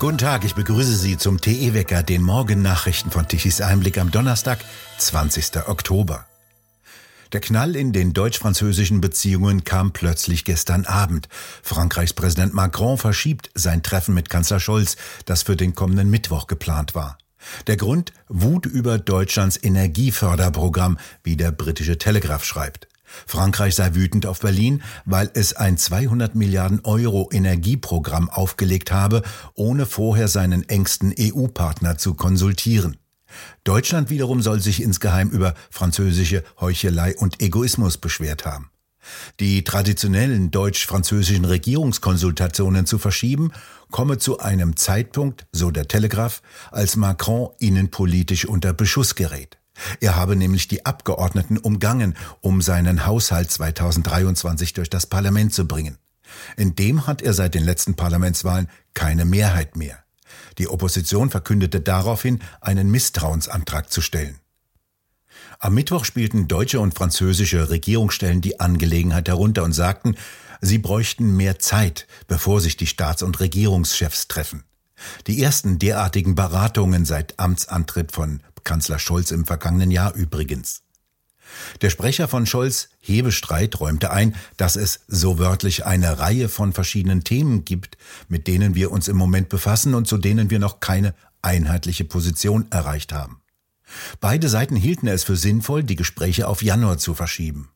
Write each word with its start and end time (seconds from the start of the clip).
Guten 0.00 0.16
Tag, 0.16 0.46
ich 0.46 0.54
begrüße 0.54 0.96
Sie 0.96 1.18
zum 1.18 1.42
TE-Wecker, 1.42 2.02
den 2.02 2.22
Morgennachrichten 2.22 3.10
von 3.10 3.28
Tichys 3.28 3.60
Einblick 3.60 3.98
am 3.98 4.10
Donnerstag, 4.10 4.64
20. 4.96 5.68
Oktober. 5.68 6.24
Der 7.34 7.42
Knall 7.42 7.76
in 7.76 7.92
den 7.92 8.14
deutsch-französischen 8.14 9.02
Beziehungen 9.02 9.62
kam 9.64 9.92
plötzlich 9.92 10.46
gestern 10.46 10.86
Abend. 10.86 11.28
Frankreichs 11.62 12.14
Präsident 12.14 12.54
Macron 12.54 12.96
verschiebt 12.96 13.50
sein 13.54 13.82
Treffen 13.82 14.14
mit 14.14 14.30
Kanzler 14.30 14.58
Scholz, 14.58 14.96
das 15.26 15.42
für 15.42 15.54
den 15.54 15.74
kommenden 15.74 16.08
Mittwoch 16.08 16.46
geplant 16.46 16.94
war. 16.94 17.18
Der 17.66 17.76
Grund 17.76 18.14
Wut 18.26 18.64
über 18.64 18.96
Deutschlands 18.96 19.62
Energieförderprogramm, 19.62 20.96
wie 21.22 21.36
der 21.36 21.52
britische 21.52 21.98
Telegraph 21.98 22.44
schreibt. 22.44 22.88
Frankreich 23.26 23.74
sei 23.74 23.94
wütend 23.94 24.26
auf 24.26 24.40
Berlin, 24.40 24.82
weil 25.04 25.30
es 25.34 25.54
ein 25.54 25.76
200 25.76 26.34
Milliarden 26.34 26.80
Euro 26.84 27.28
Energieprogramm 27.32 28.30
aufgelegt 28.30 28.92
habe, 28.92 29.22
ohne 29.54 29.86
vorher 29.86 30.28
seinen 30.28 30.68
engsten 30.68 31.14
EU-Partner 31.18 31.98
zu 31.98 32.14
konsultieren. 32.14 32.96
Deutschland 33.64 34.10
wiederum 34.10 34.42
soll 34.42 34.60
sich 34.60 34.82
insgeheim 34.82 35.30
über 35.30 35.54
französische 35.70 36.42
Heuchelei 36.60 37.16
und 37.16 37.40
Egoismus 37.40 37.98
beschwert 37.98 38.44
haben. 38.44 38.70
Die 39.38 39.64
traditionellen 39.64 40.50
deutsch-französischen 40.50 41.44
Regierungskonsultationen 41.44 42.86
zu 42.86 42.98
verschieben, 42.98 43.52
komme 43.90 44.18
zu 44.18 44.40
einem 44.40 44.76
Zeitpunkt, 44.76 45.46
so 45.52 45.70
der 45.70 45.88
Telegraph, 45.88 46.42
als 46.70 46.96
Macron 46.96 47.50
innenpolitisch 47.58 48.44
unter 48.44 48.72
Beschuss 48.72 49.14
gerät. 49.14 49.59
Er 50.00 50.16
habe 50.16 50.36
nämlich 50.36 50.68
die 50.68 50.86
Abgeordneten 50.86 51.58
umgangen, 51.58 52.14
um 52.40 52.62
seinen 52.62 53.06
Haushalt 53.06 53.50
2023 53.50 54.72
durch 54.74 54.90
das 54.90 55.06
Parlament 55.06 55.54
zu 55.54 55.66
bringen. 55.66 55.98
In 56.56 56.76
dem 56.76 57.06
hat 57.06 57.22
er 57.22 57.34
seit 57.34 57.54
den 57.54 57.64
letzten 57.64 57.94
Parlamentswahlen 57.94 58.68
keine 58.94 59.24
Mehrheit 59.24 59.76
mehr. 59.76 59.98
Die 60.58 60.68
Opposition 60.68 61.30
verkündete 61.30 61.80
daraufhin, 61.80 62.40
einen 62.60 62.90
Misstrauensantrag 62.90 63.90
zu 63.90 64.00
stellen. 64.00 64.38
Am 65.58 65.74
Mittwoch 65.74 66.04
spielten 66.04 66.48
deutsche 66.48 66.80
und 66.80 66.94
französische 66.94 67.70
Regierungsstellen 67.70 68.40
die 68.40 68.60
Angelegenheit 68.60 69.28
herunter 69.28 69.62
und 69.62 69.72
sagten, 69.72 70.16
sie 70.60 70.78
bräuchten 70.78 71.36
mehr 71.36 71.58
Zeit, 71.58 72.06
bevor 72.28 72.60
sich 72.60 72.76
die 72.76 72.86
Staats- 72.86 73.22
und 73.22 73.40
Regierungschefs 73.40 74.28
treffen. 74.28 74.64
Die 75.26 75.42
ersten 75.42 75.78
derartigen 75.78 76.34
Beratungen 76.34 77.04
seit 77.04 77.38
Amtsantritt 77.38 78.12
von 78.12 78.42
Kanzler 78.64 78.98
Scholz 78.98 79.30
im 79.30 79.44
vergangenen 79.44 79.90
Jahr 79.90 80.14
übrigens. 80.14 80.82
Der 81.82 81.90
Sprecher 81.90 82.28
von 82.28 82.46
Scholz, 82.46 82.90
Hebestreit, 83.00 83.80
räumte 83.80 84.10
ein, 84.10 84.36
dass 84.56 84.76
es 84.76 85.00
so 85.08 85.38
wörtlich 85.38 85.84
eine 85.84 86.18
Reihe 86.18 86.48
von 86.48 86.72
verschiedenen 86.72 87.24
Themen 87.24 87.64
gibt, 87.64 87.96
mit 88.28 88.46
denen 88.46 88.74
wir 88.74 88.90
uns 88.90 89.08
im 89.08 89.16
Moment 89.16 89.48
befassen 89.48 89.94
und 89.94 90.06
zu 90.06 90.16
denen 90.16 90.50
wir 90.50 90.58
noch 90.58 90.80
keine 90.80 91.14
einheitliche 91.42 92.04
Position 92.04 92.66
erreicht 92.70 93.12
haben. 93.12 93.40
Beide 94.20 94.48
Seiten 94.48 94.76
hielten 94.76 95.08
es 95.08 95.24
für 95.24 95.36
sinnvoll, 95.36 95.82
die 95.82 95.96
Gespräche 95.96 96.46
auf 96.46 96.62
Januar 96.62 96.98
zu 96.98 97.14
verschieben. 97.14 97.70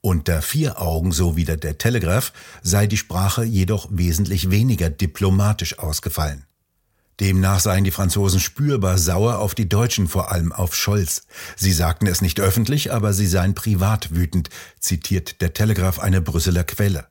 Unter 0.00 0.40
vier 0.40 0.80
Augen, 0.80 1.12
so 1.12 1.36
wieder 1.36 1.58
der 1.58 1.76
Telegraph, 1.76 2.32
sei 2.62 2.86
die 2.86 2.96
Sprache 2.96 3.44
jedoch 3.44 3.88
wesentlich 3.90 4.50
weniger 4.50 4.88
diplomatisch 4.88 5.78
ausgefallen. 5.78 6.46
Demnach 7.20 7.60
seien 7.60 7.84
die 7.84 7.90
Franzosen 7.90 8.40
spürbar 8.40 8.96
sauer 8.96 9.38
auf 9.38 9.54
die 9.54 9.68
Deutschen, 9.68 10.08
vor 10.08 10.32
allem 10.32 10.52
auf 10.52 10.74
Scholz. 10.74 11.26
Sie 11.54 11.72
sagten 11.72 12.06
es 12.06 12.22
nicht 12.22 12.40
öffentlich, 12.40 12.92
aber 12.92 13.12
sie 13.12 13.26
seien 13.26 13.54
privat 13.54 14.14
wütend, 14.14 14.48
zitiert 14.80 15.42
der 15.42 15.52
Telegraph 15.52 15.98
eine 15.98 16.22
Brüsseler 16.22 16.64
Quelle. 16.64 17.06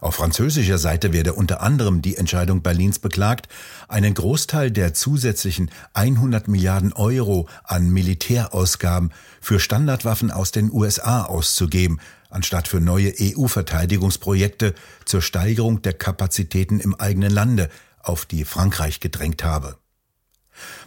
Auf 0.00 0.16
französischer 0.16 0.78
Seite 0.78 1.12
werde 1.12 1.32
unter 1.32 1.62
anderem 1.62 2.02
die 2.02 2.16
Entscheidung 2.16 2.60
Berlins 2.60 2.98
beklagt, 2.98 3.48
einen 3.88 4.12
Großteil 4.12 4.70
der 4.70 4.92
zusätzlichen 4.92 5.70
100 5.94 6.48
Milliarden 6.48 6.92
Euro 6.92 7.48
an 7.62 7.88
Militärausgaben 7.88 9.12
für 9.40 9.60
Standardwaffen 9.60 10.32
aus 10.32 10.50
den 10.50 10.70
USA 10.72 11.22
auszugeben, 11.22 12.00
anstatt 12.28 12.66
für 12.66 12.80
neue 12.80 13.14
EU-Verteidigungsprojekte 13.18 14.74
zur 15.04 15.22
Steigerung 15.22 15.82
der 15.82 15.92
Kapazitäten 15.92 16.80
im 16.80 16.94
eigenen 16.96 17.32
Lande, 17.32 17.70
auf 18.04 18.26
die 18.26 18.44
Frankreich 18.44 19.00
gedrängt 19.00 19.44
habe. 19.44 19.76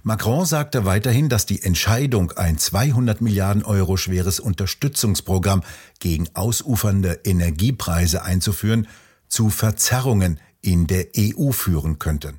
Macron 0.03 0.45
sagte 0.45 0.85
weiterhin, 0.85 1.29
dass 1.29 1.45
die 1.45 1.61
Entscheidung, 1.61 2.31
ein 2.31 2.57
200 2.57 3.19
Milliarden 3.21 3.63
Euro 3.63 3.97
schweres 3.97 4.39
Unterstützungsprogramm 4.39 5.63
gegen 5.99 6.29
ausufernde 6.35 7.19
Energiepreise 7.25 8.23
einzuführen, 8.23 8.87
zu 9.27 9.49
Verzerrungen 9.49 10.39
in 10.61 10.87
der 10.87 11.07
EU 11.17 11.51
führen 11.51 11.99
könnte. 11.99 12.35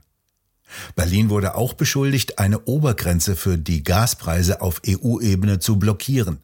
Berlin 0.96 1.30
wurde 1.30 1.54
auch 1.54 1.74
beschuldigt, 1.74 2.38
eine 2.38 2.60
Obergrenze 2.64 3.36
für 3.36 3.56
die 3.58 3.82
Gaspreise 3.82 4.60
auf 4.60 4.82
EU-Ebene 4.86 5.58
zu 5.58 5.78
blockieren. 5.78 6.38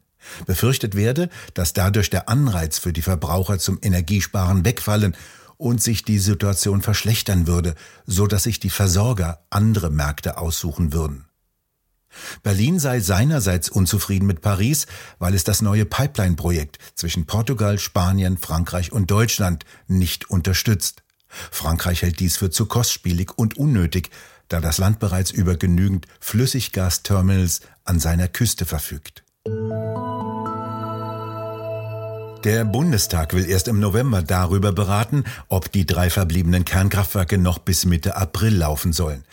Befürchtet 0.46 0.94
werde, 0.94 1.28
dass 1.52 1.74
dadurch 1.74 2.08
der 2.08 2.30
Anreiz 2.30 2.78
für 2.78 2.94
die 2.94 3.02
Verbraucher 3.02 3.58
zum 3.58 3.78
Energiesparen 3.82 4.64
wegfallen 4.64 5.14
und 5.56 5.82
sich 5.82 6.04
die 6.04 6.18
Situation 6.18 6.82
verschlechtern 6.82 7.46
würde, 7.46 7.74
so 8.06 8.26
dass 8.26 8.44
sich 8.44 8.60
die 8.60 8.70
Versorger 8.70 9.44
andere 9.50 9.90
Märkte 9.90 10.38
aussuchen 10.38 10.92
würden. 10.92 11.26
Berlin 12.42 12.78
sei 12.78 13.00
seinerseits 13.00 13.68
unzufrieden 13.68 14.26
mit 14.26 14.40
Paris, 14.40 14.86
weil 15.18 15.34
es 15.34 15.44
das 15.44 15.62
neue 15.62 15.84
Pipeline-Projekt 15.84 16.78
zwischen 16.94 17.26
Portugal, 17.26 17.78
Spanien, 17.78 18.38
Frankreich 18.38 18.92
und 18.92 19.10
Deutschland 19.10 19.64
nicht 19.88 20.30
unterstützt. 20.30 21.02
Frankreich 21.50 22.02
hält 22.02 22.20
dies 22.20 22.36
für 22.36 22.50
zu 22.50 22.66
kostspielig 22.66 23.36
und 23.36 23.56
unnötig, 23.56 24.10
da 24.48 24.60
das 24.60 24.78
Land 24.78 24.98
bereits 25.00 25.30
über 25.30 25.56
genügend 25.56 26.06
Flüssiggasterminals 26.20 27.60
an 27.84 27.98
seiner 27.98 28.28
Küste 28.28 28.66
verfügt. 28.66 29.23
Der 32.44 32.66
Bundestag 32.66 33.32
will 33.32 33.48
erst 33.48 33.68
im 33.68 33.80
November 33.80 34.20
darüber 34.20 34.70
beraten, 34.70 35.24
ob 35.48 35.72
die 35.72 35.86
drei 35.86 36.10
verbliebenen 36.10 36.66
Kernkraftwerke 36.66 37.38
noch 37.38 37.58
bis 37.58 37.86
Mitte 37.86 38.18
April 38.18 38.54
laufen 38.54 38.92
sollen. 38.92 39.24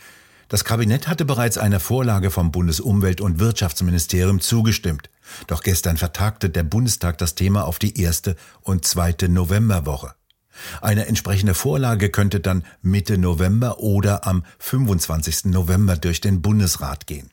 Das 0.48 0.64
Kabinett 0.64 1.10
hatte 1.10 1.26
bereits 1.26 1.58
einer 1.58 1.82
Vorlage 1.82 2.32
vom 2.32 2.52
Bundesumwelt- 2.54 3.20
und 3.20 3.40
Wirtschaftsministerium 3.40 4.40
zugestimmt. 4.40 5.10
Doch 5.48 5.62
gestern 5.62 5.98
vertagte 5.98 6.50
der 6.50 6.64
Bundestag 6.64 7.18
das 7.18 7.36
Thema 7.36 7.66
auf 7.66 7.80
die 7.80 8.00
erste 8.02 8.38
und 8.62 8.86
zweite 8.86 9.28
Novemberwoche. 9.28 10.14
Eine 10.80 11.08
entsprechende 11.08 11.54
Vorlage 11.54 12.12
könnte 12.12 12.40
dann 12.40 12.64
Mitte 12.82 13.18
November 13.18 13.80
oder 13.80 14.26
am 14.26 14.46
25. 14.60 15.46
November 15.46 15.98
durch 15.98 16.22
den 16.22 16.42
Bundesrat 16.42 17.08
gehen. 17.08 17.30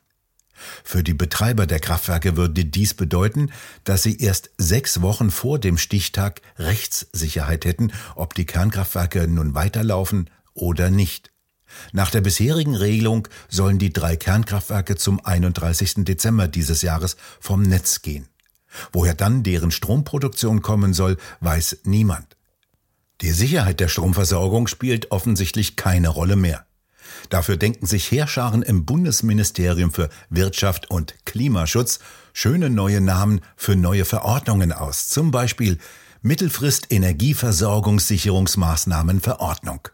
Für 0.85 1.03
die 1.03 1.15
Betreiber 1.15 1.67
der 1.67 1.81
Kraftwerke 1.81 2.37
würde 2.37 2.65
dies 2.65 2.95
bedeuten, 2.95 3.51
dass 3.85 4.03
sie 4.03 4.19
erst 4.19 4.51
sechs 4.59 5.03
Wochen 5.03 5.31
vor 5.31 5.59
dem 5.59 5.79
Stichtag 5.79 6.43
Rechtssicherheit 6.59 7.65
hätten, 7.65 7.93
ob 8.15 8.35
die 8.35 8.47
Kernkraftwerke 8.47 9.29
nun 9.29 9.55
weiterlaufen 9.55 10.31
oder 10.55 10.91
nicht. 10.91 11.31
Nach 11.93 12.11
der 12.11 12.21
bisherigen 12.21 12.75
Regelung 12.75 13.29
sollen 13.49 13.79
die 13.79 13.93
drei 13.93 14.17
Kernkraftwerke 14.17 14.97
zum 14.97 15.25
31. 15.25 16.05
Dezember 16.05 16.49
dieses 16.49 16.83
Jahres 16.83 17.17
vom 17.41 17.63
Netz 17.63 18.03
gehen. 18.03 18.29
Woher 18.93 19.15
dann 19.15 19.43
deren 19.43 19.71
Stromproduktion 19.71 20.63
kommen 20.63 20.95
soll, 20.95 21.17
weiß 21.41 21.81
niemand. 21.85 22.37
Die 23.21 23.33
Sicherheit 23.33 23.81
der 23.81 23.89
Stromversorgung 23.89 24.69
spielt 24.69 25.11
offensichtlich 25.11 25.77
keine 25.77 26.09
Rolle 26.09 26.37
mehr. 26.37 26.68
Dafür 27.29 27.57
denken 27.57 27.87
sich 27.87 28.11
Heerscharen 28.11 28.63
im 28.63 28.85
Bundesministerium 28.85 29.93
für 29.93 30.09
Wirtschaft 30.31 30.91
und 30.91 31.15
Klimaschutz 31.25 32.01
schöne 32.33 32.71
neue 32.71 33.01
Namen 33.01 33.41
für 33.57 33.77
neue 33.77 34.05
Verordnungen 34.05 34.73
aus, 34.73 35.07
zum 35.09 35.31
Beispiel 35.31 35.79
Mittelfrist 36.23 36.89
Energieversorgungssicherungsmaßnahmenverordnung. 36.91 39.89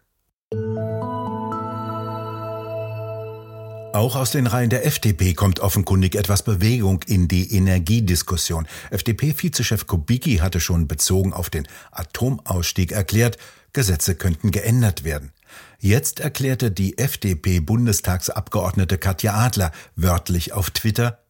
Auch 3.94 4.16
aus 4.16 4.32
den 4.32 4.48
Reihen 4.48 4.70
der 4.70 4.84
FDP 4.84 5.34
kommt 5.34 5.60
offenkundig 5.60 6.16
etwas 6.16 6.42
Bewegung 6.42 7.04
in 7.06 7.28
die 7.28 7.54
Energiediskussion. 7.54 8.66
FDP-Vizechef 8.90 9.86
Kubicki 9.86 10.38
hatte 10.38 10.58
schon 10.58 10.88
bezogen 10.88 11.32
auf 11.32 11.48
den 11.48 11.68
Atomausstieg 11.92 12.90
erklärt, 12.90 13.38
Gesetze 13.72 14.16
könnten 14.16 14.50
geändert 14.50 15.04
werden. 15.04 15.30
Jetzt 15.78 16.20
erklärte 16.20 16.70
die 16.70 16.98
FDP-Bundestagsabgeordnete 16.98 18.98
Katja 18.98 19.34
Adler 19.34 19.72
wörtlich 19.96 20.52
auf 20.52 20.70
Twitter, 20.70 21.24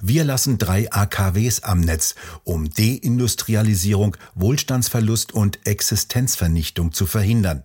wir 0.00 0.24
lassen 0.24 0.58
drei 0.58 0.92
AKWs 0.92 1.62
am 1.62 1.80
Netz, 1.80 2.14
um 2.44 2.70
Deindustrialisierung, 2.70 4.16
Wohlstandsverlust 4.34 5.32
und 5.32 5.66
Existenzvernichtung 5.66 6.92
zu 6.92 7.06
verhindern. 7.06 7.64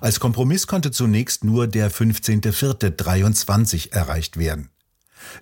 Als 0.00 0.20
Kompromiss 0.20 0.66
konnte 0.66 0.90
zunächst 0.90 1.44
nur 1.44 1.68
der 1.68 1.90
15.04.23 1.90 3.92
erreicht 3.92 4.36
werden. 4.36 4.70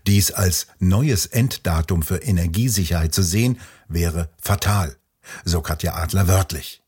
Dies 0.06 0.30
als 0.30 0.68
neues 0.78 1.26
Enddatum 1.26 2.02
für 2.02 2.18
Energiesicherheit 2.18 3.14
zu 3.14 3.22
sehen, 3.22 3.60
wäre 3.88 4.30
fatal, 4.40 4.96
so 5.44 5.60
Katja 5.60 5.94
Adler 5.94 6.28
wörtlich. 6.28 6.82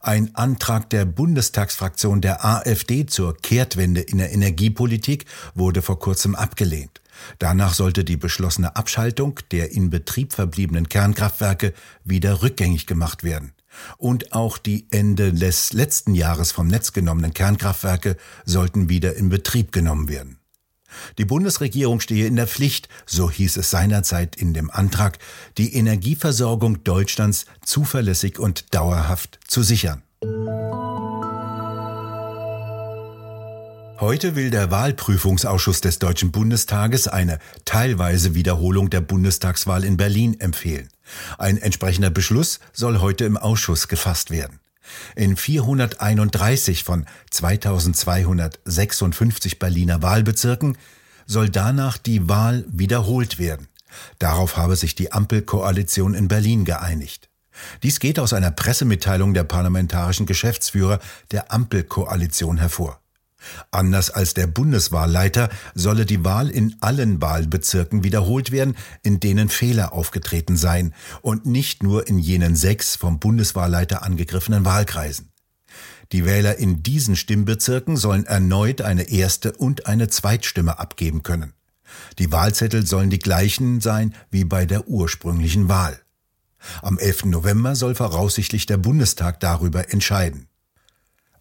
Ein 0.00 0.34
Antrag 0.34 0.90
der 0.90 1.04
Bundestagsfraktion 1.04 2.20
der 2.20 2.44
AfD 2.44 3.06
zur 3.06 3.36
Kehrtwende 3.36 4.00
in 4.00 4.18
der 4.18 4.32
Energiepolitik 4.32 5.26
wurde 5.54 5.82
vor 5.82 5.98
kurzem 5.98 6.34
abgelehnt. 6.34 7.00
Danach 7.38 7.74
sollte 7.74 8.04
die 8.04 8.16
beschlossene 8.16 8.76
Abschaltung 8.76 9.40
der 9.50 9.72
in 9.72 9.90
Betrieb 9.90 10.32
verbliebenen 10.32 10.88
Kernkraftwerke 10.88 11.72
wieder 12.04 12.42
rückgängig 12.42 12.86
gemacht 12.86 13.24
werden. 13.24 13.52
Und 13.98 14.32
auch 14.32 14.58
die 14.58 14.86
Ende 14.90 15.32
des 15.32 15.72
letzten 15.72 16.14
Jahres 16.14 16.52
vom 16.52 16.68
Netz 16.68 16.92
genommenen 16.92 17.34
Kernkraftwerke 17.34 18.16
sollten 18.44 18.88
wieder 18.88 19.16
in 19.16 19.28
Betrieb 19.28 19.72
genommen 19.72 20.08
werden. 20.08 20.38
Die 21.18 21.24
Bundesregierung 21.24 22.00
stehe 22.00 22.26
in 22.26 22.36
der 22.36 22.46
Pflicht, 22.46 22.88
so 23.06 23.30
hieß 23.30 23.56
es 23.56 23.70
seinerzeit 23.70 24.36
in 24.36 24.54
dem 24.54 24.70
Antrag, 24.70 25.18
die 25.58 25.74
Energieversorgung 25.74 26.84
Deutschlands 26.84 27.46
zuverlässig 27.64 28.38
und 28.38 28.74
dauerhaft 28.74 29.38
zu 29.46 29.62
sichern. 29.62 30.02
Heute 34.00 34.34
will 34.34 34.50
der 34.50 34.70
Wahlprüfungsausschuss 34.70 35.80
des 35.80 35.98
Deutschen 35.98 36.32
Bundestages 36.32 37.08
eine 37.08 37.38
teilweise 37.64 38.34
Wiederholung 38.34 38.90
der 38.90 39.00
Bundestagswahl 39.00 39.84
in 39.84 39.96
Berlin 39.96 40.38
empfehlen. 40.40 40.88
Ein 41.38 41.58
entsprechender 41.58 42.10
Beschluss 42.10 42.58
soll 42.72 43.00
heute 43.00 43.24
im 43.24 43.36
Ausschuss 43.36 43.88
gefasst 43.88 44.30
werden. 44.30 44.58
In 45.16 45.36
431 45.36 46.84
von 46.84 47.06
2256 47.30 49.58
Berliner 49.58 50.02
Wahlbezirken 50.02 50.76
soll 51.26 51.48
danach 51.48 51.98
die 51.98 52.28
Wahl 52.28 52.64
wiederholt 52.68 53.38
werden. 53.38 53.68
Darauf 54.18 54.56
habe 54.56 54.76
sich 54.76 54.94
die 54.94 55.12
Ampelkoalition 55.12 56.14
in 56.14 56.28
Berlin 56.28 56.64
geeinigt. 56.64 57.28
Dies 57.82 58.00
geht 58.00 58.18
aus 58.18 58.32
einer 58.32 58.50
Pressemitteilung 58.50 59.34
der 59.34 59.44
parlamentarischen 59.44 60.26
Geschäftsführer 60.26 60.98
der 61.30 61.52
Ampelkoalition 61.52 62.58
hervor. 62.58 63.00
Anders 63.70 64.10
als 64.10 64.34
der 64.34 64.46
Bundeswahlleiter 64.46 65.48
solle 65.74 66.06
die 66.06 66.24
Wahl 66.24 66.50
in 66.50 66.76
allen 66.80 67.20
Wahlbezirken 67.20 68.04
wiederholt 68.04 68.50
werden, 68.50 68.76
in 69.02 69.20
denen 69.20 69.48
Fehler 69.48 69.92
aufgetreten 69.92 70.56
seien 70.56 70.94
und 71.22 71.46
nicht 71.46 71.82
nur 71.82 72.08
in 72.08 72.18
jenen 72.18 72.56
sechs 72.56 72.96
vom 72.96 73.18
Bundeswahlleiter 73.18 74.02
angegriffenen 74.02 74.64
Wahlkreisen. 74.64 75.30
Die 76.12 76.24
Wähler 76.24 76.58
in 76.58 76.82
diesen 76.82 77.16
Stimmbezirken 77.16 77.96
sollen 77.96 78.26
erneut 78.26 78.82
eine 78.82 79.10
erste 79.10 79.52
und 79.52 79.86
eine 79.86 80.08
Zweitstimme 80.08 80.78
abgeben 80.78 81.22
können. 81.22 81.54
Die 82.18 82.32
Wahlzettel 82.32 82.86
sollen 82.86 83.10
die 83.10 83.18
gleichen 83.18 83.80
sein 83.80 84.14
wie 84.30 84.44
bei 84.44 84.66
der 84.66 84.88
ursprünglichen 84.88 85.68
Wahl. 85.68 86.00
Am 86.82 86.98
11. 86.98 87.26
November 87.26 87.76
soll 87.76 87.94
voraussichtlich 87.94 88.66
der 88.66 88.78
Bundestag 88.78 89.40
darüber 89.40 89.92
entscheiden. 89.92 90.48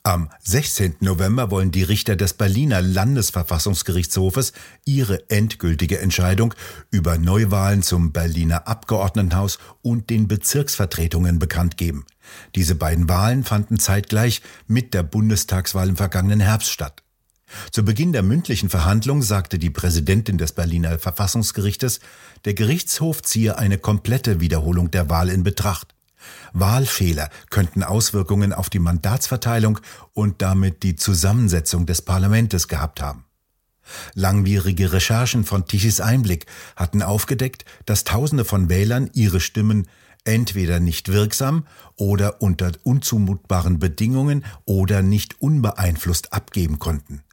Am 0.05 0.27
16. 0.41 0.97
November 0.99 1.49
wollen 1.49 1.71
die 1.71 1.83
Richter 1.83 2.17
des 2.17 2.33
Berliner 2.33 2.81
Landesverfassungsgerichtshofes 2.81 4.51
ihre 4.83 5.29
endgültige 5.29 5.99
Entscheidung 5.99 6.53
über 6.91 7.17
Neuwahlen 7.17 7.83
zum 7.83 8.11
Berliner 8.11 8.67
Abgeordnetenhaus 8.67 9.59
und 9.81 10.09
den 10.09 10.27
Bezirksvertretungen 10.27 11.39
bekannt 11.39 11.77
geben. 11.77 12.05
Diese 12.53 12.75
beiden 12.75 13.07
Wahlen 13.07 13.45
fanden 13.45 13.79
zeitgleich 13.79 14.41
mit 14.67 14.93
der 14.93 15.03
Bundestagswahl 15.03 15.87
im 15.87 15.95
vergangenen 15.95 16.41
Herbst 16.41 16.71
statt. 16.71 17.01
Zu 17.71 17.85
Beginn 17.85 18.11
der 18.11 18.23
mündlichen 18.23 18.69
Verhandlung 18.69 19.21
sagte 19.21 19.57
die 19.57 19.69
Präsidentin 19.69 20.37
des 20.37 20.51
Berliner 20.51 20.99
Verfassungsgerichtes, 20.99 22.01
der 22.43 22.55
Gerichtshof 22.55 23.21
ziehe 23.21 23.57
eine 23.57 23.77
komplette 23.77 24.41
Wiederholung 24.41 24.91
der 24.91 25.09
Wahl 25.09 25.29
in 25.29 25.43
Betracht. 25.43 25.92
Wahlfehler 26.53 27.29
könnten 27.49 27.83
Auswirkungen 27.83 28.53
auf 28.53 28.69
die 28.69 28.79
Mandatsverteilung 28.79 29.79
und 30.13 30.41
damit 30.41 30.83
die 30.83 30.95
Zusammensetzung 30.95 31.85
des 31.85 32.01
Parlamentes 32.01 32.67
gehabt 32.67 33.01
haben. 33.01 33.25
Langwierige 34.13 34.93
Recherchen 34.93 35.43
von 35.43 35.65
Tichys 35.65 35.99
Einblick 35.99 36.45
hatten 36.75 37.01
aufgedeckt, 37.01 37.65
dass 37.85 38.03
Tausende 38.03 38.45
von 38.45 38.69
Wählern 38.69 39.09
ihre 39.13 39.39
Stimmen 39.39 39.87
entweder 40.23 40.79
nicht 40.79 41.09
wirksam 41.09 41.65
oder 41.97 42.41
unter 42.41 42.71
unzumutbaren 42.83 43.79
Bedingungen 43.79 44.45
oder 44.65 45.01
nicht 45.01 45.41
unbeeinflusst 45.41 46.31
abgeben 46.31 46.79
konnten. 46.79 47.23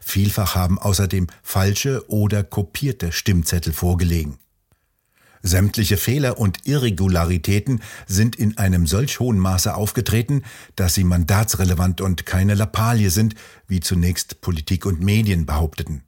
Vielfach 0.00 0.54
haben 0.54 0.78
außerdem 0.78 1.26
falsche 1.42 2.08
oder 2.08 2.44
kopierte 2.44 3.12
Stimmzettel 3.12 3.72
vorgelegen. 3.72 4.38
Sämtliche 5.46 5.96
Fehler 5.96 6.38
und 6.38 6.66
Irregularitäten 6.66 7.80
sind 8.06 8.34
in 8.34 8.58
einem 8.58 8.86
solch 8.88 9.20
hohen 9.20 9.38
Maße 9.38 9.74
aufgetreten, 9.74 10.42
dass 10.74 10.94
sie 10.94 11.04
mandatsrelevant 11.04 12.00
und 12.00 12.26
keine 12.26 12.54
Lappalie 12.54 13.10
sind, 13.10 13.36
wie 13.68 13.78
zunächst 13.78 14.40
Politik 14.40 14.86
und 14.86 15.00
Medien 15.00 15.46
behaupteten. 15.46 16.02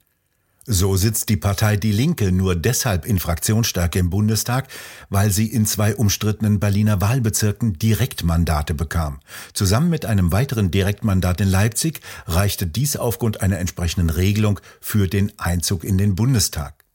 So 0.65 0.97
sitzt 0.97 1.29
die 1.29 1.37
Partei 1.37 1.77
Die 1.77 1.93
Linke 1.93 2.33
nur 2.33 2.55
deshalb 2.55 3.05
in 3.05 3.17
Fraktionsstärke 3.17 3.97
im 3.97 4.09
Bundestag, 4.09 4.67
weil 5.09 5.31
sie 5.31 5.47
in 5.47 5.65
zwei 5.65 5.95
umstrittenen 5.95 6.59
Berliner 6.59 6.99
Wahlbezirken 6.99 7.79
Direktmandate 7.79 8.73
bekam. 8.73 9.19
Zusammen 9.53 9.89
mit 9.89 10.05
einem 10.05 10.33
weiteren 10.33 10.69
Direktmandat 10.69 11.39
in 11.39 11.47
Leipzig 11.47 12.01
reichte 12.27 12.67
dies 12.67 12.97
aufgrund 12.97 13.41
einer 13.41 13.57
entsprechenden 13.57 14.09
Regelung 14.09 14.59
für 14.81 15.07
den 15.07 15.31
Einzug 15.39 15.85
in 15.85 15.97
den 15.97 16.15
Bundestag. 16.15 16.88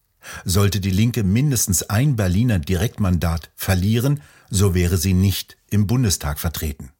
Sollte 0.44 0.80
die 0.80 0.90
Linke 0.90 1.22
mindestens 1.24 1.82
ein 1.84 2.16
Berliner 2.16 2.58
Direktmandat 2.58 3.50
verlieren, 3.54 4.20
so 4.50 4.74
wäre 4.74 4.96
sie 4.96 5.14
nicht 5.14 5.56
im 5.70 5.86
Bundestag 5.86 6.38
vertreten. 6.38 6.90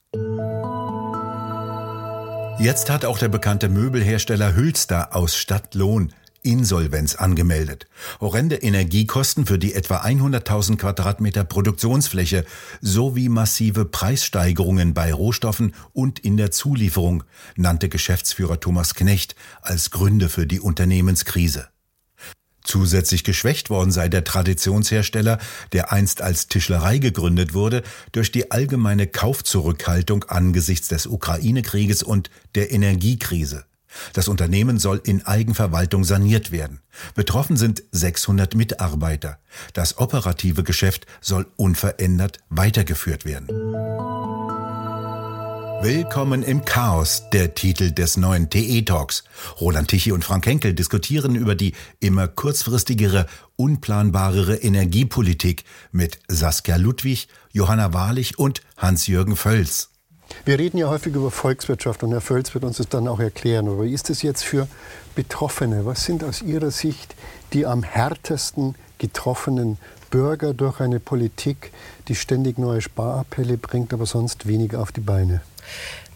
Jetzt 2.59 2.89
hat 2.89 3.05
auch 3.05 3.19
der 3.19 3.29
bekannte 3.29 3.69
Möbelhersteller 3.69 4.55
Hülster 4.55 5.15
aus 5.15 5.37
Stadtlohn 5.37 6.13
Insolvenz 6.45 7.15
angemeldet. 7.17 7.87
Horrende 8.21 8.57
Energiekosten 8.57 9.47
für 9.47 9.59
die 9.59 9.75
etwa 9.75 10.03
100.000 10.03 10.77
Quadratmeter 10.77 11.43
Produktionsfläche 11.43 12.45
sowie 12.81 13.29
massive 13.29 13.87
Preissteigerungen 13.87 14.95
bei 14.95 15.13
Rohstoffen 15.13 15.75
und 15.93 16.19
in 16.19 16.37
der 16.37 16.51
Zulieferung 16.51 17.25
nannte 17.57 17.89
Geschäftsführer 17.89 18.61
Thomas 18.61 18.95
Knecht 18.95 19.35
als 19.63 19.91
Gründe 19.91 20.29
für 20.29 20.47
die 20.47 20.61
Unternehmenskrise. 20.61 21.69
Zusätzlich 22.65 23.25
geschwächt 23.25 23.69
worden 23.69 23.93
sei 23.93 24.09
der 24.09 24.25
Traditionshersteller, 24.25 25.39
der 25.73 25.93
einst 25.93 26.23
als 26.23 26.49
Tischlerei 26.49 26.99
gegründet 26.99 27.53
wurde, 27.53 27.83
durch 28.13 28.33
die 28.33 28.51
allgemeine 28.51 29.07
Kaufzurückhaltung 29.07 30.25
angesichts 30.25 30.89
des 30.89 31.07
Ukraine-Krieges 31.07 32.03
und 32.03 32.31
der 32.55 32.73
Energiekrise. 32.73 33.67
Das 34.13 34.29
Unternehmen 34.29 34.79
soll 34.79 35.01
in 35.05 35.25
Eigenverwaltung 35.25 36.05
saniert 36.05 36.51
werden. 36.51 36.81
Betroffen 37.15 37.57
sind 37.57 37.83
600 37.93 38.55
Mitarbeiter. 38.55 39.39
Das 39.73 39.99
operative 39.99 40.65
Geschäft 40.65 41.07
soll 41.21 41.47
unverändert 41.57 42.39
weitergeführt 42.49 43.25
werden. 43.25 43.47
Willkommen 45.85 46.43
im 46.43 46.65
Chaos, 46.65 47.25
der 47.31 47.53
Titel 47.53 47.91
des 47.91 48.17
neuen 48.17 48.49
TE-Talks. 48.49 49.23
Roland 49.61 49.89
Tichy 49.89 50.13
und 50.13 50.25
Frank 50.25 50.47
Henkel 50.47 50.73
diskutieren 50.73 51.35
über 51.35 51.55
die 51.55 51.75
immer 52.01 52.27
kurzfristigere, 52.27 53.27
unplanbarere 53.57 54.57
Energiepolitik 54.57 55.65
mit 55.93 56.21
Saskia 56.27 56.77
Ludwig, 56.77 57.29
Johanna 57.53 57.93
Wahrlich 57.93 58.39
und 58.39 58.63
Hans-Jürgen 58.79 59.37
Völz. 59.37 59.91
Wir 60.47 60.59
reden 60.59 60.79
ja 60.79 60.89
häufig 60.89 61.15
über 61.15 61.31
Volkswirtschaft 61.31 62.03
und 62.03 62.13
Herr 62.13 62.23
Völz 62.23 62.55
wird 62.55 62.65
uns 62.65 62.79
das 62.79 62.89
dann 62.89 63.07
auch 63.07 63.21
erklären. 63.21 63.69
Aber 63.69 63.85
wie 63.85 63.93
ist 63.93 64.09
es 64.09 64.23
jetzt 64.23 64.43
für 64.43 64.67
Betroffene? 65.15 65.85
Was 65.85 66.05
sind 66.05 66.25
aus 66.25 66.41
Ihrer 66.41 66.71
Sicht 66.71 67.15
die 67.53 67.67
am 67.67 67.83
härtesten 67.83 68.75
getroffenen 68.97 69.77
Bürger 70.15 70.55
durch 70.55 70.79
eine 70.79 71.01
Politik, 71.01 71.73
die 72.07 72.15
ständig 72.15 72.57
neue 72.57 72.81
Sparappelle 72.81 73.57
bringt, 73.57 73.93
aber 73.93 74.07
sonst 74.07 74.47
weniger 74.47 74.81
auf 74.81 74.93
die 74.93 75.01
Beine? 75.01 75.41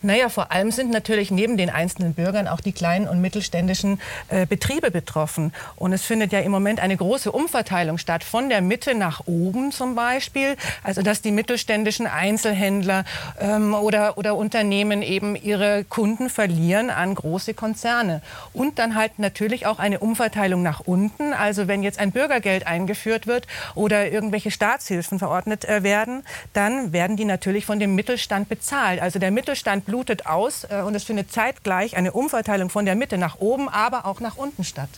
Naja, 0.01 0.29
vor 0.29 0.53
allem 0.53 0.71
sind 0.71 0.91
natürlich 0.91 1.31
neben 1.31 1.57
den 1.57 1.71
einzelnen 1.71 2.15
Bürgern 2.15 2.47
auch 2.47 2.61
die 2.61 2.73
kleinen 2.73 3.09
und 3.09 3.21
mittelständischen 3.21 4.01
äh, 4.29 4.47
Betriebe 4.47 4.91
betroffen. 4.91 5.53
Und 5.77 5.93
es 5.93 6.05
findet 6.05 6.33
ja 6.33 6.39
im 6.41 6.53
Moment 6.53 6.79
eine 6.79 6.97
große 6.97 7.33
Umverteilung 7.33 7.99
statt, 7.99 8.23
von 8.23 8.49
der 8.49 8.61
Mitte 8.61 8.95
nach 8.95 9.27
oben 9.27 9.73
zum 9.73 9.97
Beispiel. 9.97 10.57
Also 10.85 11.03
dass 11.03 11.21
die 11.21 11.33
mittelständischen 11.33 12.07
Einzelhändler 12.07 13.05
ähm, 13.41 13.75
oder, 13.75 14.19
oder 14.19 14.37
Unternehmen 14.37 15.03
eben 15.03 15.35
ihre 15.35 15.85
Kunden 15.85 16.31
verlieren 16.31 16.91
an 16.91 17.15
große 17.15 17.55
Konzerne. 17.55 18.23
Und 18.53 18.79
dann 18.79 18.95
halt 18.95 19.19
natürlich 19.19 19.67
auch 19.67 19.81
eine 19.81 19.99
Umverteilung 19.99 20.63
nach 20.63 20.81
unten. 20.81 21.33
Also 21.33 21.67
wenn 21.67 21.83
jetzt 21.83 21.99
ein 21.99 22.13
Bürgergeld 22.13 22.67
eingeführt 22.69 23.27
wird 23.27 23.49
oder 23.75 24.11
irgendwelche 24.13 24.53
Staatshilfen 24.53 25.19
verordnet 25.19 25.65
äh, 25.65 25.83
werden, 25.83 26.23
dann 26.53 26.93
werden 26.93 27.17
die 27.17 27.25
natürlich 27.25 27.67
von 27.67 27.81
dem 27.81 27.97
Mittelstand 27.97 28.49
bezahlt. 28.49 29.03
Also 29.03 29.19
der 29.19 29.33
Mittelstand 29.33 29.88
blutet 29.89 30.27
aus 30.27 30.65
äh, 30.69 30.83
und 30.83 30.95
es 30.95 31.03
findet 31.03 31.33
zeitgleich 31.33 31.97
eine 31.97 32.13
Umverteilung 32.13 32.71
von 32.71 32.85
der 32.85 32.95
Mitte 32.95 33.19
nach 33.19 33.41
oben, 33.41 33.69
aber 33.69 34.07
auch 34.07 34.21
nach 34.21 34.37
unten 34.37 34.63
statt. 34.63 34.91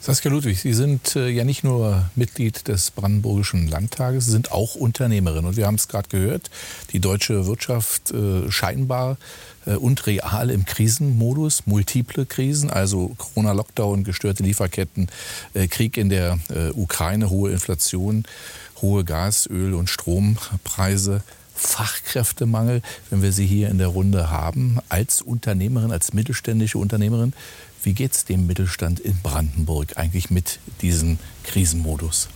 Saskia 0.00 0.32
Ludwig, 0.32 0.60
Sie 0.60 0.72
sind 0.72 1.14
äh, 1.14 1.28
ja 1.28 1.44
nicht 1.44 1.62
nur 1.62 2.10
Mitglied 2.16 2.66
des 2.66 2.90
Brandenburgischen 2.90 3.68
Landtages, 3.68 4.24
Sie 4.24 4.32
sind 4.32 4.50
auch 4.50 4.74
Unternehmerin. 4.74 5.44
Und 5.44 5.56
wir 5.56 5.66
haben 5.66 5.76
es 5.76 5.86
gerade 5.86 6.08
gehört, 6.08 6.50
die 6.92 6.98
deutsche 6.98 7.46
Wirtschaft 7.46 8.10
äh, 8.10 8.50
scheinbar 8.50 9.16
äh, 9.64 9.74
und 9.74 10.04
real 10.06 10.50
im 10.50 10.64
Krisenmodus, 10.64 11.66
multiple 11.66 12.26
Krisen, 12.26 12.68
also 12.68 13.14
Corona-Lockdown, 13.16 14.02
gestörte 14.02 14.42
Lieferketten, 14.42 15.08
äh, 15.54 15.68
Krieg 15.68 15.96
in 15.96 16.08
der 16.08 16.38
äh, 16.48 16.70
Ukraine, 16.70 17.30
hohe 17.30 17.52
Inflation, 17.52 18.24
hohe 18.80 19.04
Gas-, 19.04 19.48
Öl- 19.48 19.74
und 19.74 19.88
Strompreise. 19.88 21.22
Fachkräftemangel, 21.62 22.82
wenn 23.10 23.22
wir 23.22 23.32
Sie 23.32 23.46
hier 23.46 23.68
in 23.68 23.78
der 23.78 23.88
Runde 23.88 24.30
haben, 24.30 24.78
als 24.88 25.22
Unternehmerin, 25.22 25.92
als 25.92 26.12
mittelständische 26.12 26.78
Unternehmerin. 26.78 27.32
Wie 27.82 27.94
geht 27.94 28.12
es 28.12 28.24
dem 28.24 28.46
Mittelstand 28.46 29.00
in 29.00 29.18
Brandenburg 29.22 29.96
eigentlich 29.96 30.30
mit 30.30 30.58
diesem 30.82 31.18
Krisenmodus? 31.44 32.28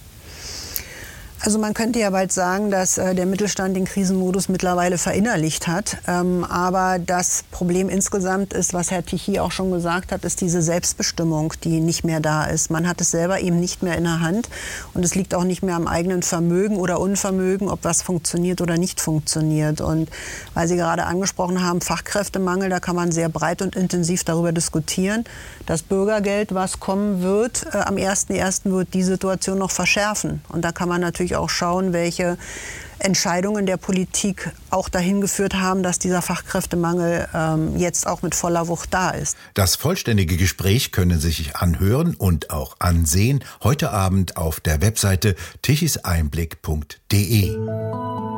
Also 1.38 1.58
man 1.58 1.74
könnte 1.74 1.98
ja 1.98 2.08
bald 2.10 2.32
sagen, 2.32 2.70
dass 2.70 2.96
äh, 2.96 3.14
der 3.14 3.26
Mittelstand 3.26 3.76
den 3.76 3.84
Krisenmodus 3.84 4.48
mittlerweile 4.48 4.96
verinnerlicht 4.96 5.68
hat. 5.68 5.98
Ähm, 6.08 6.44
aber 6.44 6.98
das 6.98 7.44
Problem 7.50 7.90
insgesamt 7.90 8.54
ist, 8.54 8.72
was 8.72 8.90
Herr 8.90 9.04
Tichy 9.04 9.38
auch 9.38 9.52
schon 9.52 9.70
gesagt 9.70 10.12
hat, 10.12 10.24
ist 10.24 10.40
diese 10.40 10.62
Selbstbestimmung, 10.62 11.52
die 11.62 11.80
nicht 11.80 12.04
mehr 12.04 12.20
da 12.20 12.44
ist. 12.44 12.70
Man 12.70 12.88
hat 12.88 13.02
es 13.02 13.10
selber 13.10 13.40
eben 13.40 13.60
nicht 13.60 13.82
mehr 13.82 13.98
in 13.98 14.04
der 14.04 14.20
Hand 14.20 14.48
und 14.94 15.04
es 15.04 15.14
liegt 15.14 15.34
auch 15.34 15.44
nicht 15.44 15.62
mehr 15.62 15.76
am 15.76 15.86
eigenen 15.86 16.22
Vermögen 16.22 16.78
oder 16.78 17.00
Unvermögen, 17.00 17.68
ob 17.68 17.84
was 17.84 18.00
funktioniert 18.00 18.62
oder 18.62 18.78
nicht 18.78 19.00
funktioniert. 19.00 19.82
Und 19.82 20.08
weil 20.54 20.66
Sie 20.68 20.76
gerade 20.76 21.04
angesprochen 21.04 21.62
haben, 21.62 21.82
Fachkräftemangel, 21.82 22.70
da 22.70 22.80
kann 22.80 22.96
man 22.96 23.12
sehr 23.12 23.28
breit 23.28 23.60
und 23.60 23.76
intensiv 23.76 24.24
darüber 24.24 24.52
diskutieren. 24.52 25.24
Das 25.66 25.82
Bürgergeld, 25.82 26.54
was 26.54 26.80
kommen 26.80 27.22
wird, 27.22 27.66
äh, 27.72 27.78
am 27.78 27.96
1.1. 27.96 28.70
wird 28.70 28.94
die 28.94 29.02
Situation 29.02 29.58
noch 29.58 29.70
verschärfen. 29.70 30.40
Und 30.48 30.64
da 30.64 30.72
kann 30.72 30.88
man 30.88 31.02
natürlich 31.26 31.37
auch 31.37 31.50
schauen, 31.50 31.92
welche 31.92 32.38
Entscheidungen 32.99 33.66
der 33.66 33.76
Politik 33.76 34.50
auch 34.71 34.88
dahin 34.88 35.21
geführt 35.21 35.52
haben, 35.54 35.83
dass 35.83 35.99
dieser 35.99 36.23
Fachkräftemangel 36.23 37.28
ähm, 37.35 37.76
jetzt 37.76 38.06
auch 38.06 38.23
mit 38.23 38.35
voller 38.35 38.68
Wucht 38.68 38.95
da 38.95 39.11
ist. 39.11 39.37
Das 39.54 39.76
vollständige 39.76 40.38
Gespräch 40.38 40.92
können 40.92 41.21
Sie 41.21 41.28
sich 41.28 41.56
anhören 41.56 42.14
und 42.14 42.49
auch 42.50 42.76
ansehen 42.78 43.45
heute 43.62 43.90
Abend 43.90 44.38
auf 44.38 44.61
der 44.61 44.80
Webseite 44.80 45.37
tichiseinblick.de. 45.62 48.35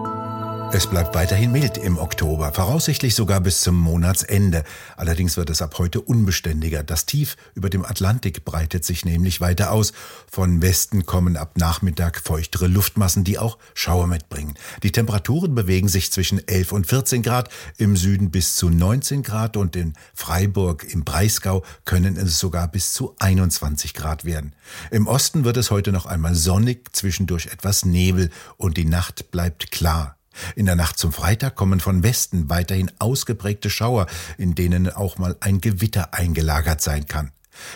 Es 0.70 0.86
bleibt 0.86 1.14
weiterhin 1.14 1.50
mild 1.50 1.78
im 1.78 1.96
Oktober, 1.96 2.52
voraussichtlich 2.52 3.14
sogar 3.14 3.40
bis 3.40 3.62
zum 3.62 3.74
Monatsende. 3.74 4.64
Allerdings 4.98 5.38
wird 5.38 5.48
es 5.48 5.62
ab 5.62 5.78
heute 5.78 6.02
unbeständiger. 6.02 6.82
Das 6.82 7.06
Tief 7.06 7.38
über 7.54 7.70
dem 7.70 7.86
Atlantik 7.86 8.44
breitet 8.44 8.84
sich 8.84 9.06
nämlich 9.06 9.40
weiter 9.40 9.72
aus. 9.72 9.94
Von 10.30 10.60
Westen 10.60 11.06
kommen 11.06 11.38
ab 11.38 11.56
Nachmittag 11.56 12.20
feuchtere 12.22 12.66
Luftmassen, 12.66 13.24
die 13.24 13.38
auch 13.38 13.56
Schauer 13.72 14.08
mitbringen. 14.08 14.54
Die 14.82 14.92
Temperaturen 14.92 15.54
bewegen 15.54 15.88
sich 15.88 16.12
zwischen 16.12 16.46
11 16.46 16.72
und 16.72 16.86
14 16.86 17.22
Grad, 17.22 17.48
im 17.78 17.96
Süden 17.96 18.30
bis 18.30 18.54
zu 18.54 18.68
19 18.68 19.22
Grad 19.22 19.56
und 19.56 19.74
in 19.74 19.94
Freiburg 20.12 20.84
im 20.84 21.02
Breisgau 21.02 21.64
können 21.86 22.18
es 22.18 22.38
sogar 22.38 22.68
bis 22.68 22.92
zu 22.92 23.16
21 23.20 23.94
Grad 23.94 24.26
werden. 24.26 24.54
Im 24.90 25.06
Osten 25.06 25.44
wird 25.44 25.56
es 25.56 25.70
heute 25.70 25.92
noch 25.92 26.04
einmal 26.04 26.34
sonnig, 26.34 26.94
zwischendurch 26.94 27.46
etwas 27.46 27.86
Nebel 27.86 28.28
und 28.58 28.76
die 28.76 28.84
Nacht 28.84 29.30
bleibt 29.30 29.70
klar. 29.70 30.17
In 30.56 30.66
der 30.66 30.76
Nacht 30.76 30.98
zum 30.98 31.12
Freitag 31.12 31.54
kommen 31.54 31.80
von 31.80 32.02
Westen 32.02 32.48
weiterhin 32.50 32.90
ausgeprägte 32.98 33.70
Schauer, 33.70 34.06
in 34.36 34.54
denen 34.54 34.90
auch 34.90 35.18
mal 35.18 35.36
ein 35.40 35.60
Gewitter 35.60 36.14
eingelagert 36.14 36.80
sein 36.80 37.06
kann. 37.06 37.32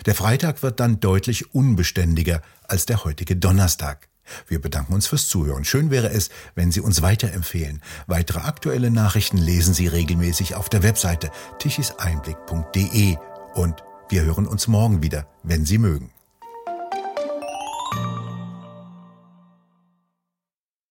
Der 0.06 0.14
Freitag 0.14 0.62
wird 0.62 0.80
dann 0.80 1.00
deutlich 1.00 1.54
unbeständiger 1.54 2.42
als 2.68 2.86
der 2.86 3.04
heutige 3.04 3.36
Donnerstag. 3.36 4.08
Wir 4.46 4.60
bedanken 4.60 4.94
uns 4.94 5.06
fürs 5.06 5.28
Zuhören. 5.28 5.64
Schön 5.64 5.90
wäre 5.90 6.10
es, 6.10 6.30
wenn 6.54 6.70
Sie 6.70 6.80
uns 6.80 7.02
weiterempfehlen. 7.02 7.82
Weitere 8.06 8.40
aktuelle 8.40 8.90
Nachrichten 8.90 9.38
lesen 9.38 9.74
Sie 9.74 9.88
regelmäßig 9.88 10.54
auf 10.54 10.68
der 10.68 10.82
Webseite 10.82 11.30
tichiseinblick.de 11.58 13.16
und 13.54 13.82
wir 14.08 14.22
hören 14.22 14.46
uns 14.46 14.68
morgen 14.68 15.02
wieder, 15.02 15.26
wenn 15.42 15.64
Sie 15.66 15.78
mögen. 15.78 16.12